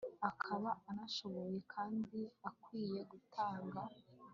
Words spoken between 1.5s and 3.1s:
kandi akwiye